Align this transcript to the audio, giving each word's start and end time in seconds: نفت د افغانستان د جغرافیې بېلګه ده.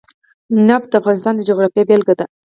نفت 0.67 0.87
د 0.91 0.93
افغانستان 1.01 1.33
د 1.35 1.41
جغرافیې 1.49 1.83
بېلګه 1.89 2.13
ده. 2.19 2.25